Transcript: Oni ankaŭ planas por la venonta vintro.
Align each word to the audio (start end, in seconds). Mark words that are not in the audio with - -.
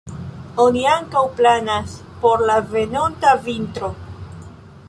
Oni 0.63 0.85
ankaŭ 0.93 1.21
planas 1.41 1.93
por 2.25 2.45
la 2.53 2.57
venonta 2.73 3.39
vintro. 3.49 3.93